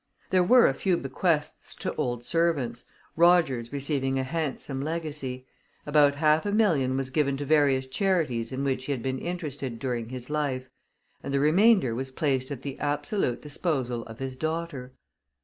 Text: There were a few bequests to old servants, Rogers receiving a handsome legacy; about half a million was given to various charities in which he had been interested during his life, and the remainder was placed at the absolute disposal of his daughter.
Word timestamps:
There 0.31 0.43
were 0.43 0.65
a 0.65 0.73
few 0.73 0.97
bequests 0.97 1.75
to 1.75 1.93
old 1.93 2.25
servants, 2.25 2.85
Rogers 3.15 3.71
receiving 3.71 4.17
a 4.17 4.23
handsome 4.23 4.81
legacy; 4.81 5.45
about 5.85 6.15
half 6.15 6.43
a 6.43 6.51
million 6.51 6.97
was 6.97 7.11
given 7.11 7.37
to 7.37 7.45
various 7.45 7.85
charities 7.85 8.51
in 8.51 8.63
which 8.63 8.85
he 8.85 8.93
had 8.93 9.03
been 9.03 9.19
interested 9.19 9.77
during 9.77 10.09
his 10.09 10.31
life, 10.31 10.71
and 11.21 11.31
the 11.31 11.39
remainder 11.39 11.93
was 11.93 12.09
placed 12.11 12.49
at 12.49 12.63
the 12.63 12.79
absolute 12.79 13.43
disposal 13.43 14.01
of 14.07 14.17
his 14.17 14.35
daughter. 14.35 14.95